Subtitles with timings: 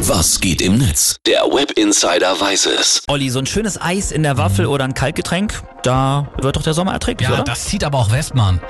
[0.00, 1.16] Was geht im Netz?
[1.26, 3.02] Der Web Insider weiß es.
[3.08, 6.74] Olli, so ein schönes Eis in der Waffel oder ein Kaltgetränk, da wird doch der
[6.74, 7.44] Sommer erträglich, Ja, oder?
[7.44, 8.60] das zieht aber auch Wespen an.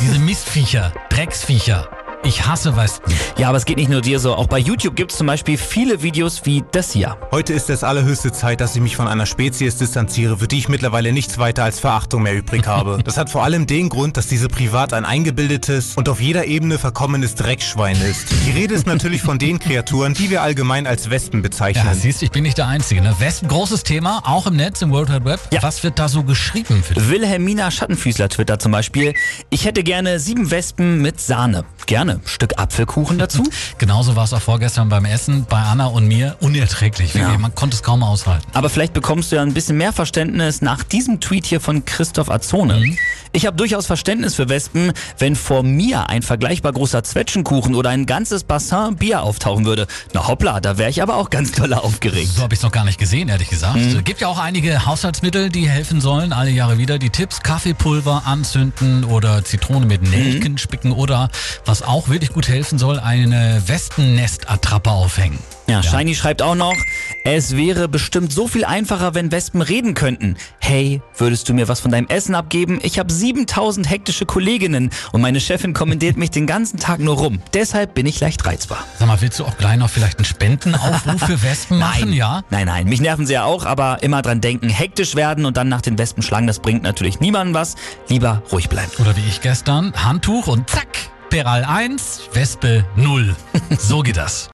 [0.00, 1.88] Diese Mistviecher, Drecksviecher.
[2.24, 3.14] Ich hasse Wespen.
[3.38, 4.34] Ja, aber es geht nicht nur dir so.
[4.34, 7.16] Auch bei YouTube gibt es zum Beispiel viele Videos wie das hier.
[7.30, 10.68] Heute ist es allerhöchste Zeit, dass ich mich von einer Spezies distanziere, für die ich
[10.68, 12.98] mittlerweile nichts weiter als Verachtung mehr übrig habe.
[13.04, 16.78] Das hat vor allem den Grund, dass diese privat ein eingebildetes und auf jeder Ebene
[16.78, 18.26] verkommenes Dreckschwein ist.
[18.44, 21.86] Die Rede ist natürlich von den Kreaturen, die wir allgemein als Wespen bezeichnen.
[21.86, 23.02] Ja, siehst du, ich bin nicht der Einzige.
[23.02, 23.14] Ne?
[23.20, 25.40] Wespen, großes Thema, auch im Netz, im World Wide Web.
[25.52, 25.62] Ja.
[25.62, 27.08] Was wird da so geschrieben für dich?
[27.08, 29.14] Wilhelmina Schattenfüßler twittert zum Beispiel,
[29.50, 31.64] ich hätte gerne sieben Wespen mit Sahne.
[31.86, 32.05] Gerne.
[32.24, 33.44] Stück Apfelkuchen dazu.
[33.78, 36.36] Genauso war es auch vorgestern beim Essen bei Anna und mir.
[36.40, 37.14] Unerträglich.
[37.14, 37.36] Ja.
[37.38, 38.46] Man konnte es kaum aushalten.
[38.54, 42.30] Aber vielleicht bekommst du ja ein bisschen mehr Verständnis nach diesem Tweet hier von Christoph
[42.30, 42.96] Azone.
[43.36, 48.06] Ich habe durchaus Verständnis für Wespen, wenn vor mir ein vergleichbar großer Zwetschgenkuchen oder ein
[48.06, 49.86] ganzes Bassin Bier auftauchen würde.
[50.14, 52.30] Na hoppla, da wäre ich aber auch ganz doll aufgeregt.
[52.34, 53.76] So habe ich es noch gar nicht gesehen, ehrlich gesagt.
[53.76, 56.32] Es gibt ja auch einige Haushaltsmittel, die helfen sollen.
[56.32, 57.42] Alle Jahre wieder die Tipps.
[57.42, 61.28] Kaffeepulver anzünden oder Zitrone mit Nelken spicken oder,
[61.66, 65.40] was auch wirklich gut helfen soll, eine Wespennest-Attrappe aufhängen.
[65.68, 66.76] Ja, Shiny schreibt auch noch,
[67.24, 70.36] es wäre bestimmt so viel einfacher, wenn Wespen reden könnten.
[70.60, 72.78] Hey, würdest du mir was von deinem Essen abgeben?
[72.82, 77.40] Ich habe 7000 hektische Kolleginnen und meine Chefin kommentiert mich den ganzen Tag nur rum.
[77.52, 78.84] Deshalb bin ich leicht reizbar.
[78.98, 82.12] Sag mal, willst du auch gleich noch vielleicht einen Spendenaufruf für Wespen machen?
[82.12, 82.42] Ja?
[82.50, 85.68] Nein, nein, mich nerven sie ja auch, aber immer dran denken, hektisch werden und dann
[85.68, 87.74] nach den Wespen schlagen, das bringt natürlich niemandem was.
[88.08, 88.92] Lieber ruhig bleiben.
[89.00, 90.86] Oder wie ich gestern, Handtuch und zack,
[91.28, 93.34] Peral 1, Wespe 0.
[93.78, 94.48] So geht das.